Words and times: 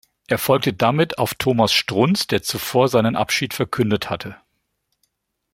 Er 0.27 0.39
folgte 0.39 0.73
damit 0.73 1.19
auf 1.19 1.35
Thomas 1.35 1.71
Strunz, 1.71 2.25
der 2.25 2.41
zuvor 2.41 2.87
seinen 2.87 3.15
Abschied 3.15 3.53
verkündet 3.53 4.09
hatte. 4.09 4.35